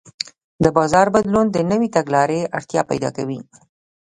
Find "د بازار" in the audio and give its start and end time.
0.63-1.07